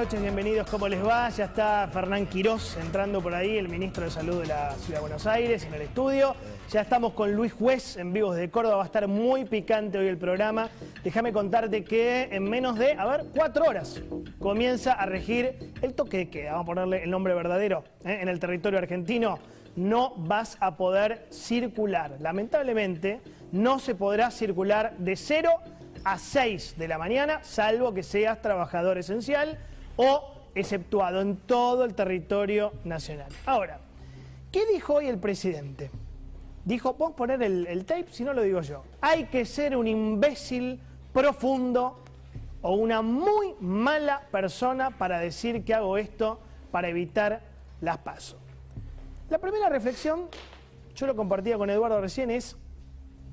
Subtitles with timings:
[0.00, 1.28] Noches, bienvenidos, ¿cómo les va?
[1.28, 5.00] Ya está Fernán Quirós entrando por ahí, el ministro de Salud de la Ciudad de
[5.02, 6.34] Buenos Aires, en el estudio.
[6.70, 10.06] Ya estamos con Luis Juez en vivos de Córdoba, va a estar muy picante hoy
[10.06, 10.70] el programa.
[11.04, 14.00] Déjame contarte que en menos de, a ver, cuatro horas
[14.38, 18.20] comienza a regir el toque de queda, vamos a ponerle el nombre verdadero, ¿eh?
[18.22, 19.38] en el territorio argentino.
[19.76, 22.16] No vas a poder circular.
[22.20, 23.20] Lamentablemente,
[23.52, 25.56] no se podrá circular de cero
[26.04, 29.58] a 6 de la mañana, salvo que seas trabajador esencial
[29.96, 33.28] o exceptuado en todo el territorio nacional.
[33.46, 33.80] Ahora,
[34.50, 35.90] ¿qué dijo hoy el presidente?
[36.64, 38.84] Dijo, vamos a poner el, el tape, si no lo digo yo.
[39.00, 40.80] Hay que ser un imbécil
[41.12, 41.98] profundo
[42.62, 46.38] o una muy mala persona para decir que hago esto
[46.70, 47.40] para evitar
[47.80, 48.38] las pasos.
[49.28, 50.28] La primera reflexión,
[50.94, 52.56] yo lo compartía con Eduardo recién, es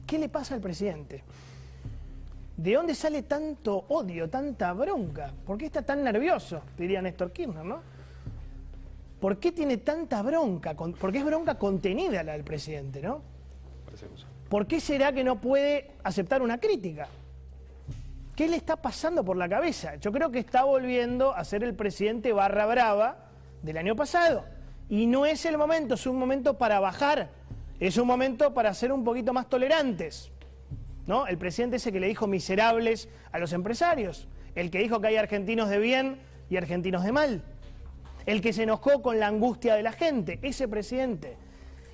[0.06, 1.24] ¿qué le pasa al presidente?
[2.58, 5.32] ¿De dónde sale tanto odio, tanta bronca?
[5.46, 6.62] ¿Por qué está tan nervioso?
[6.78, 7.82] Diría Néstor Kirchner, ¿no?
[9.20, 10.76] ¿Por qué tiene tanta bronca?
[10.76, 13.22] Con- ¿Por qué es bronca contenida la del presidente, no?
[14.50, 17.08] ¿Por qué será que no puede aceptar una crítica?
[18.36, 19.96] ¿Qué le está pasando por la cabeza?
[19.96, 23.18] Yo creo que está volviendo a ser el presidente barra brava
[23.62, 24.46] del año pasado.
[24.90, 27.30] Y no es el momento, es un momento para bajar,
[27.80, 30.32] es un momento para ser un poquito más tolerantes.
[31.28, 35.16] El presidente ese que le dijo miserables a los empresarios, el que dijo que hay
[35.16, 36.20] argentinos de bien
[36.50, 37.44] y argentinos de mal,
[38.26, 41.38] el que se enojó con la angustia de la gente, ese presidente.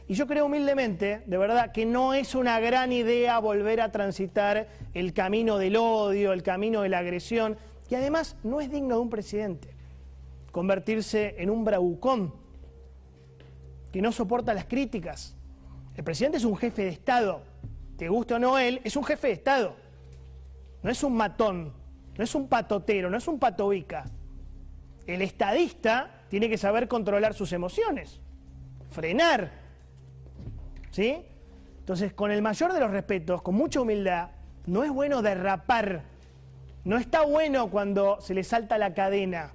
[0.08, 4.68] Y yo creo humildemente, de verdad, que no es una gran idea volver a transitar
[4.94, 7.58] el camino del odio, el camino de la agresión,
[7.90, 9.70] y además no es digno de un presidente
[10.52, 12.34] convertirse en un bravucón
[13.92, 15.36] que no soporta las críticas.
[15.96, 17.44] El presidente es un jefe de Estado,
[17.98, 19.76] te guste o no él, es un jefe de Estado.
[20.82, 21.74] No es un matón,
[22.18, 24.06] no es un patotero, no es un patobica.
[25.08, 28.20] El estadista tiene que saber controlar sus emociones,
[28.90, 29.52] frenar.
[30.92, 31.26] ¿Sí?
[31.80, 34.30] Entonces, con el mayor de los respetos, con mucha humildad,
[34.66, 36.04] no es bueno derrapar.
[36.86, 39.54] No está bueno cuando se le salta la cadena,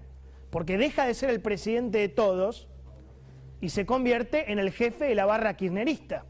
[0.50, 2.69] porque deja de ser el presidente de todos
[3.60, 6.25] y se convierte en el jefe de la barra kirchnerista.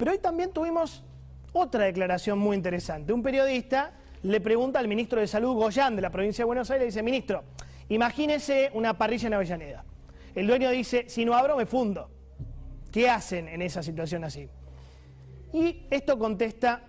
[0.00, 1.04] Pero hoy también tuvimos
[1.52, 3.12] otra declaración muy interesante.
[3.12, 6.84] Un periodista le pregunta al ministro de Salud, Goyán, de la provincia de Buenos Aires,
[6.84, 7.44] le dice, ministro,
[7.90, 9.84] imagínese una parrilla en Avellaneda.
[10.34, 12.08] El dueño dice, si no abro me fundo.
[12.90, 14.48] ¿Qué hacen en esa situación así?
[15.52, 16.80] Y esto contesta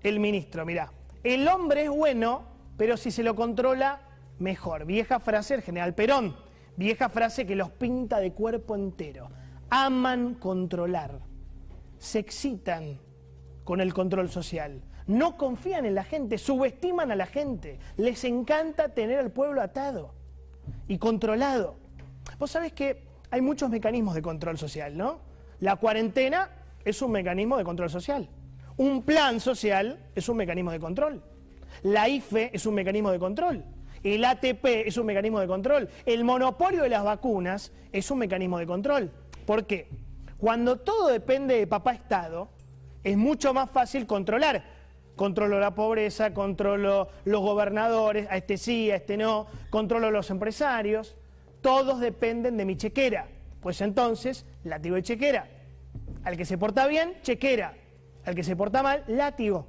[0.00, 0.92] el ministro, mirá,
[1.24, 2.44] el hombre es bueno,
[2.76, 4.02] pero si se lo controla,
[4.38, 4.84] mejor.
[4.84, 6.36] Vieja frase del general Perón,
[6.76, 9.30] vieja frase que los pinta de cuerpo entero.
[9.68, 11.31] Aman controlar
[12.02, 12.98] se excitan
[13.62, 14.82] con el control social.
[15.06, 17.78] No confían en la gente, subestiman a la gente.
[17.96, 20.12] Les encanta tener al pueblo atado
[20.88, 21.76] y controlado.
[22.40, 25.20] Vos sabés que hay muchos mecanismos de control social, ¿no?
[25.60, 26.50] La cuarentena
[26.84, 28.28] es un mecanismo de control social.
[28.76, 31.22] Un plan social es un mecanismo de control.
[31.84, 33.64] La IFE es un mecanismo de control.
[34.02, 35.88] El ATP es un mecanismo de control.
[36.04, 39.12] El monopolio de las vacunas es un mecanismo de control.
[39.46, 39.88] ¿Por qué?
[40.42, 42.48] Cuando todo depende de papá Estado,
[43.04, 44.64] es mucho más fácil controlar.
[45.14, 51.14] Controlo la pobreza, controlo los gobernadores, a este sí, a este no, controlo los empresarios.
[51.60, 53.28] Todos dependen de mi chequera.
[53.60, 55.48] Pues entonces, látigo de chequera.
[56.24, 57.74] Al que se porta bien, chequera.
[58.24, 59.68] Al que se porta mal, látigo.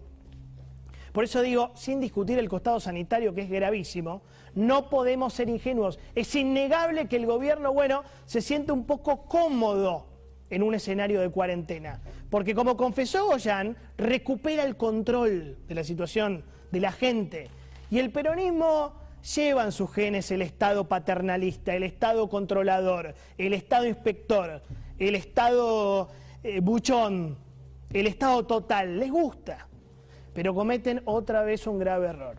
[1.12, 4.24] Por eso digo, sin discutir el costado sanitario, que es gravísimo,
[4.56, 6.00] no podemos ser ingenuos.
[6.16, 10.13] Es innegable que el gobierno, bueno, se siente un poco cómodo
[10.54, 12.02] en un escenario de cuarentena.
[12.30, 17.50] Porque como confesó Goyan, recupera el control de la situación de la gente.
[17.90, 18.94] Y el peronismo
[19.36, 24.62] lleva en sus genes el Estado paternalista, el Estado controlador, el Estado inspector,
[25.00, 26.10] el Estado
[26.44, 27.38] eh, buchón,
[27.92, 29.00] el Estado total.
[29.00, 29.68] Les gusta
[30.34, 32.38] pero cometen otra vez un grave error.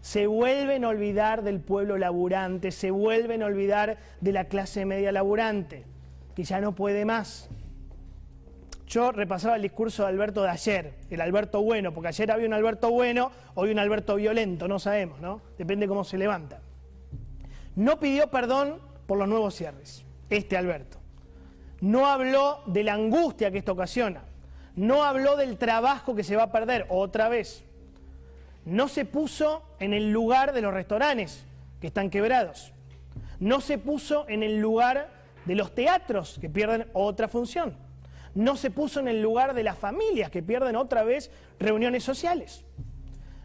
[0.00, 5.12] Se vuelven a olvidar del pueblo laburante, se vuelven a olvidar de la clase media
[5.12, 5.84] laburante,
[6.34, 7.48] que ya no puede más.
[8.86, 12.54] Yo repasaba el discurso de Alberto de ayer, el Alberto bueno, porque ayer había un
[12.54, 15.42] Alberto bueno, hoy un Alberto violento, no sabemos, ¿no?
[15.56, 16.60] Depende cómo se levanta.
[17.76, 20.98] No pidió perdón por los nuevos cierres, este Alberto.
[21.80, 24.24] No habló de la angustia que esto ocasiona.
[24.74, 27.64] No habló del trabajo que se va a perder otra vez.
[28.64, 31.44] No se puso en el lugar de los restaurantes
[31.80, 32.72] que están quebrados.
[33.38, 37.76] No se puso en el lugar de los teatros que pierden otra función.
[38.34, 42.64] No se puso en el lugar de las familias que pierden otra vez reuniones sociales.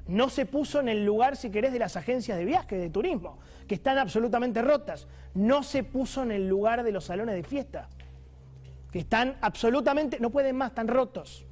[0.08, 3.40] No se puso en el lugar, si querés, de las agencias de viaje, de turismo,
[3.68, 5.08] que están absolutamente rotas.
[5.34, 7.90] No se puso en el lugar de los salones de fiesta,
[8.92, 11.46] que están absolutamente, no pueden más, están rotos.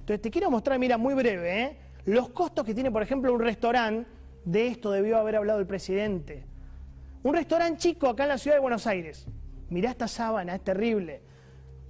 [0.00, 1.78] Entonces te quiero mostrar, mira, muy breve, ¿eh?
[2.06, 4.10] los costos que tiene, por ejemplo, un restaurante,
[4.44, 6.44] de esto debió haber hablado el presidente.
[7.24, 9.26] Un restaurante chico acá en la ciudad de Buenos Aires.
[9.70, 11.22] Mirá esta sábana, es terrible.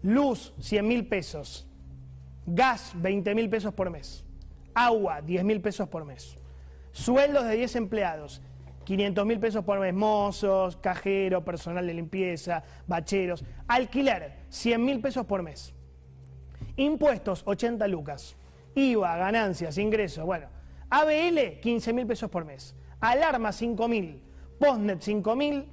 [0.03, 1.67] Luz, 100 mil pesos.
[2.47, 4.25] Gas, 20 mil pesos por mes.
[4.75, 6.37] Agua, 10 mil pesos por mes.
[6.93, 8.43] Sueldos de 10 empleados,
[8.85, 9.93] 500 mil pesos por mes.
[9.93, 13.45] Mozos, cajero, personal de limpieza, bacheros.
[13.67, 15.75] Alquiler, 100 mil pesos por mes.
[16.77, 18.37] Impuestos, 80 lucas.
[18.77, 20.47] IVA, ganancias, ingresos, bueno.
[20.91, 22.77] ABL, 15 mil pesos por mes.
[23.01, 24.23] Alarma, 5 mil.
[24.65, 25.67] Postnet, 5 mil.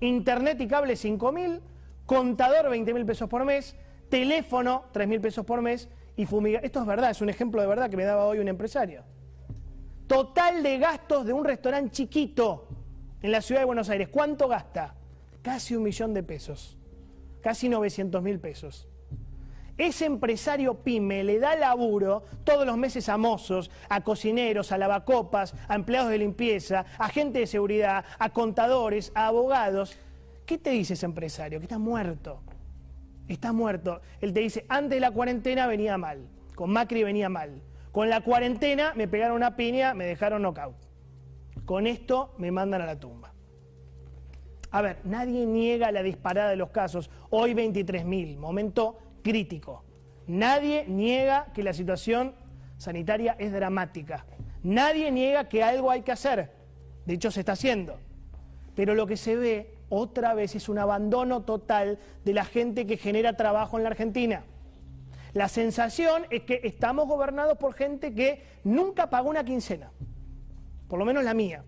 [0.00, 1.62] Internet y cable, 5 mil.
[2.04, 3.74] Contador, 20 mil pesos por mes.
[4.10, 5.88] Teléfono, 3 mil pesos por mes.
[6.16, 6.60] Y fumiga.
[6.60, 9.02] Esto es verdad, es un ejemplo de verdad que me daba hoy un empresario.
[10.06, 12.68] Total de gastos de un restaurante chiquito
[13.22, 14.08] en la ciudad de Buenos Aires.
[14.08, 14.94] ¿Cuánto gasta?
[15.40, 16.76] Casi un millón de pesos.
[17.40, 18.88] Casi 900 mil pesos.
[19.78, 25.54] Ese empresario pyme le da laburo todos los meses a mozos, a cocineros, a lavacopas,
[25.68, 29.96] a empleados de limpieza, a gente de seguridad, a contadores, a abogados.
[30.44, 31.60] ¿Qué te dice ese empresario?
[31.60, 32.40] Que está muerto.
[33.28, 34.00] Está muerto.
[34.20, 36.26] Él te dice, antes de la cuarentena venía mal,
[36.56, 37.62] con Macri venía mal.
[37.92, 40.74] Con la cuarentena me pegaron una piña, me dejaron knockout.
[41.64, 43.32] Con esto me mandan a la tumba.
[44.70, 47.10] A ver, nadie niega la disparada de los casos.
[47.30, 48.98] Hoy 23.000, momento
[49.28, 49.84] crítico.
[50.26, 52.34] Nadie niega que la situación
[52.78, 54.24] sanitaria es dramática.
[54.62, 56.50] Nadie niega que algo hay que hacer.
[57.04, 57.98] De hecho, se está haciendo.
[58.74, 62.96] Pero lo que se ve otra vez es un abandono total de la gente que
[62.96, 64.44] genera trabajo en la Argentina.
[65.34, 69.90] La sensación es que estamos gobernados por gente que nunca pagó una quincena.
[70.88, 71.64] Por lo menos la mía.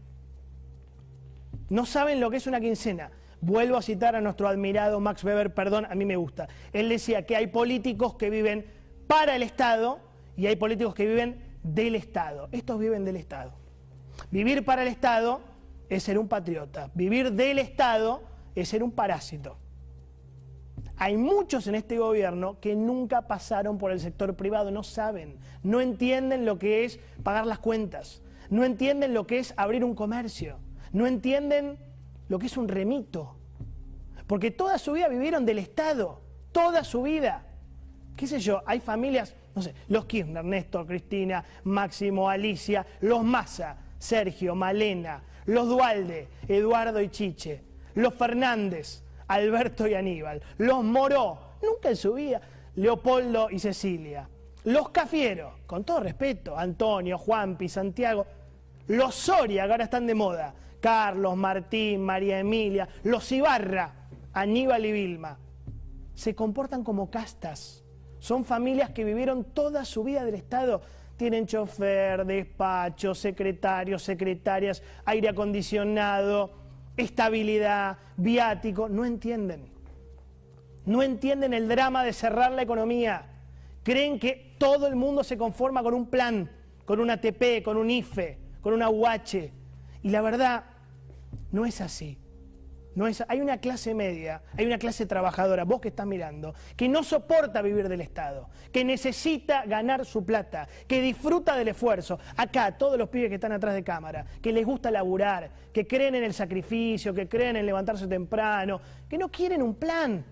[1.69, 3.11] No saben lo que es una quincena.
[3.41, 6.49] Vuelvo a citar a nuestro admirado Max Weber, perdón, a mí me gusta.
[6.73, 8.67] Él decía que hay políticos que viven
[9.07, 10.01] para el Estado
[10.37, 12.49] y hay políticos que viven del Estado.
[12.53, 13.53] Estos viven del Estado.
[14.31, 15.41] Vivir para el Estado
[15.89, 16.91] es ser un patriota.
[16.95, 18.23] Vivir del Estado
[18.55, 19.57] es ser un parásito.
[20.97, 25.81] Hay muchos en este gobierno que nunca pasaron por el sector privado, no saben, no
[25.81, 30.59] entienden lo que es pagar las cuentas, no entienden lo que es abrir un comercio,
[30.93, 31.79] no entienden
[32.31, 33.37] lo que es un remito.
[34.27, 36.23] Porque toda su vida vivieron del Estado,
[36.53, 37.45] toda su vida.
[38.17, 38.63] ¿Qué sé yo?
[38.67, 45.69] Hay familias, no sé, los Kirchner, Néstor, Cristina, Máximo, Alicia, los Massa, Sergio, Malena, los
[45.69, 52.41] Dualde, Eduardo y Chiche, los Fernández, Alberto y Aníbal, los Moró, nunca en su vida,
[52.77, 54.29] Leopoldo y Cecilia,
[54.65, 58.25] los Cafiero, con todo respeto, Antonio, Juanpi, Santiago,
[58.91, 65.39] los Soria, ahora están de moda, Carlos, Martín, María Emilia, los Ibarra, Aníbal y Vilma,
[66.15, 67.85] se comportan como castas.
[68.19, 70.83] Son familias que vivieron toda su vida del Estado.
[71.17, 76.51] Tienen chofer, despacho, secretarios, secretarias, aire acondicionado,
[76.97, 78.89] estabilidad, viático.
[78.89, 79.71] No entienden.
[80.85, 83.27] No entienden el drama de cerrar la economía.
[83.85, 86.51] Creen que todo el mundo se conforma con un plan,
[86.85, 89.51] con un ATP, con un IFE, con una UH.
[90.03, 90.65] Y la verdad,
[91.53, 92.19] no es así.
[92.95, 96.89] No es, hay una clase media, hay una clase trabajadora, vos que estás mirando, que
[96.89, 102.19] no soporta vivir del Estado, que necesita ganar su plata, que disfruta del esfuerzo.
[102.37, 106.17] Acá, todos los pibes que están atrás de cámara, que les gusta laburar, que creen
[106.17, 110.25] en el sacrificio, que creen en levantarse temprano, que no quieren un plan.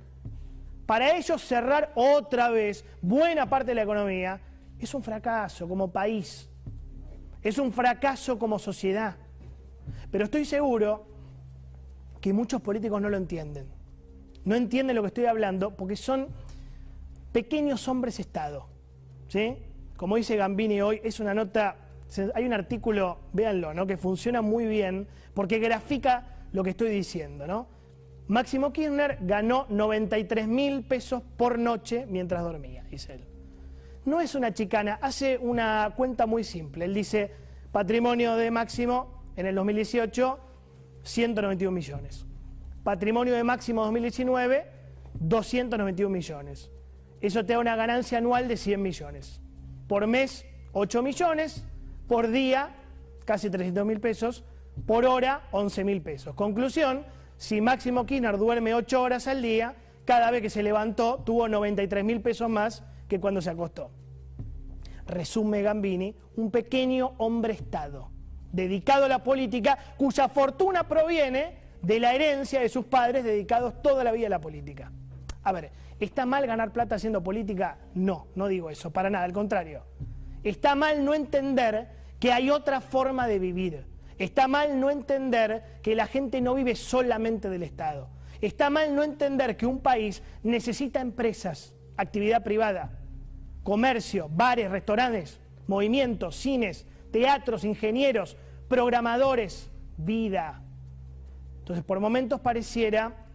[0.84, 4.40] Para ellos cerrar otra vez buena parte de la economía
[4.80, 6.48] es un fracaso como país,
[7.48, 9.16] es un fracaso como sociedad.
[10.10, 11.06] Pero estoy seguro
[12.20, 13.66] que muchos políticos no lo entienden.
[14.44, 16.28] No entienden lo que estoy hablando porque son
[17.32, 18.66] pequeños hombres Estado.
[19.28, 19.56] ¿sí?
[19.96, 21.76] Como dice Gambini hoy, es una nota,
[22.34, 23.86] hay un artículo, véanlo, ¿no?
[23.86, 27.46] que funciona muy bien porque grafica lo que estoy diciendo.
[27.46, 27.66] ¿no?
[28.26, 33.27] Máximo Kirchner ganó 93 mil pesos por noche mientras dormía, dice él.
[34.04, 36.84] No es una chicana, hace una cuenta muy simple.
[36.84, 37.30] Él dice,
[37.72, 40.38] patrimonio de Máximo en el 2018,
[41.02, 42.26] 191 millones.
[42.82, 44.66] Patrimonio de máximo 2019,
[45.14, 46.70] 291 millones.
[47.20, 49.40] eso te da una ganancia anual de 100 millones.
[49.86, 51.64] Por mes, 8 millones.
[52.06, 52.74] Por día,
[53.24, 54.44] casi 300 mil pesos.
[54.86, 56.34] Por hora, 11 mil pesos.
[56.34, 57.04] Conclusión,
[57.36, 59.74] si Máximo Kirchner duerme 8 horas al día,
[60.04, 63.90] cada vez que se levantó tuvo 93 mil pesos más que cuando se acostó.
[65.06, 68.10] Resume Gambini, un pequeño hombre-estado,
[68.52, 74.04] dedicado a la política, cuya fortuna proviene de la herencia de sus padres dedicados toda
[74.04, 74.92] la vida a la política.
[75.42, 77.78] A ver, ¿está mal ganar plata haciendo política?
[77.94, 79.84] No, no digo eso, para nada, al contrario.
[80.44, 81.88] Está mal no entender
[82.20, 83.86] que hay otra forma de vivir.
[84.18, 88.08] Está mal no entender que la gente no vive solamente del Estado.
[88.40, 92.98] Está mal no entender que un país necesita empresas, actividad privada,
[93.62, 98.36] comercio, bares, restaurantes, movimientos, cines, teatros, ingenieros,
[98.68, 100.62] programadores, vida.
[101.58, 103.26] Entonces, por momentos pareciera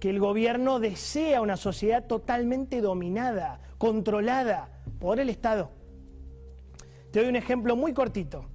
[0.00, 4.68] que el gobierno desea una sociedad totalmente dominada, controlada
[5.00, 5.70] por el Estado.
[7.10, 8.46] Te doy un ejemplo muy cortito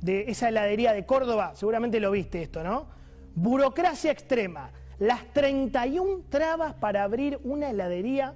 [0.00, 2.86] de esa heladería de Córdoba, seguramente lo viste esto, ¿no?
[3.34, 8.34] Burocracia extrema, las 31 trabas para abrir una heladería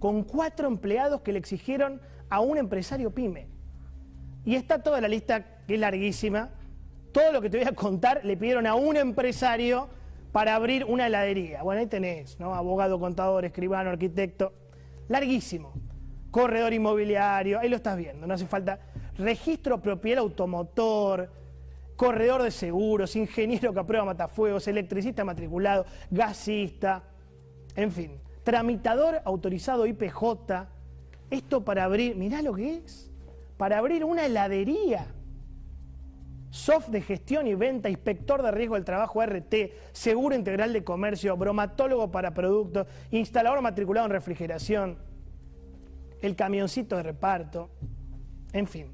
[0.00, 3.46] con cuatro empleados que le exigieron a un empresario pyme.
[4.44, 6.50] Y está toda la lista, que es larguísima,
[7.12, 9.88] todo lo que te voy a contar le pidieron a un empresario
[10.32, 11.62] para abrir una heladería.
[11.62, 12.54] Bueno, ahí tenés, ¿no?
[12.54, 14.52] Abogado, contador, escribano, arquitecto.
[15.08, 15.72] Larguísimo.
[16.30, 18.78] Corredor inmobiliario, ahí lo estás viendo, no hace falta.
[19.18, 21.30] Registro propiedad automotor,
[21.96, 27.02] corredor de seguros, ingeniero que aprueba matafuegos, electricista matriculado, gasista,
[27.74, 30.24] en fin, tramitador autorizado IPJ.
[31.30, 33.10] Esto para abrir, mirá lo que es,
[33.56, 35.06] para abrir una heladería
[36.50, 39.54] soft de gestión y venta, inspector de riesgo del trabajo RT,
[39.92, 44.98] seguro integral de comercio, bromatólogo para productos, instalador matriculado en refrigeración,
[46.20, 47.70] el camioncito de reparto,
[48.52, 48.92] en fin.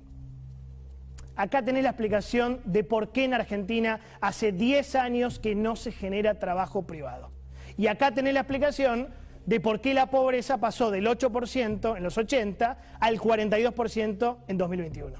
[1.34, 5.92] Acá tenés la explicación de por qué en Argentina hace 10 años que no se
[5.92, 7.30] genera trabajo privado.
[7.76, 9.08] Y acá tenés la explicación
[9.46, 15.16] de por qué la pobreza pasó del 8% en los 80 al 42% en 2021.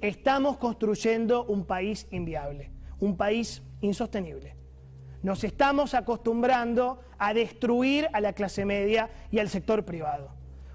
[0.00, 4.56] Estamos construyendo un país inviable, un país insostenible.
[5.22, 10.30] Nos estamos acostumbrando a destruir a la clase media y al sector privado.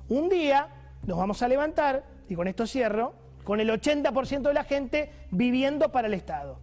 [0.09, 0.67] Un día
[1.03, 3.13] nos vamos a levantar, y con esto cierro,
[3.43, 6.59] con el 80% de la gente viviendo para el Estado.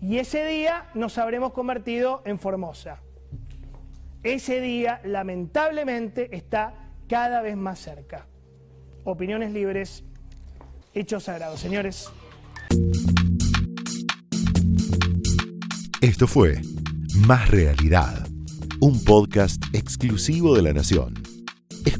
[0.00, 3.00] Y ese día nos habremos convertido en Formosa.
[4.22, 6.74] Ese día, lamentablemente, está
[7.08, 8.28] cada vez más cerca.
[9.04, 10.04] Opiniones libres
[10.94, 11.58] hechos sagrados.
[11.58, 12.08] Señores.
[16.00, 16.60] Esto fue
[17.26, 18.26] Más Realidad,
[18.80, 21.31] un podcast exclusivo de La Nación.